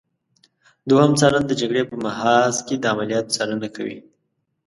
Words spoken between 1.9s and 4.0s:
محاذ کې د عملیاتو څارنه کوي.